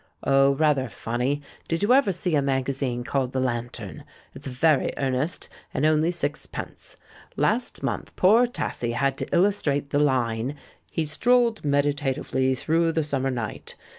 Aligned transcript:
Oh, 0.23 0.53
rather 0.55 0.89
funny! 0.89 1.43
Did 1.67 1.83
you 1.83 1.93
ever 1.93 2.11
see 2.11 2.33
a 2.33 2.41
magazine 2.41 3.03
called 3.03 3.33
The 3.33 3.39
Lantern? 3.39 4.03
It's 4.33 4.47
very 4.47 4.91
earnest— 4.97 5.47
and 5.75 5.85
only 5.85 6.09
sixpence. 6.09 6.97
Last 7.37 7.83
month 7.83 8.15
poor 8.15 8.47
Tassie 8.47 8.93
had 8.93 9.15
to 9.19 9.31
illustrate 9.31 9.91
the 9.91 9.99
Hne, 9.99 10.55
'He 10.89 11.05
strolled 11.05 11.63
meditatively 11.63 12.55
through 12.55 12.93
the 12.93 13.03
summer 13.03 13.29
night.' 13.29 13.75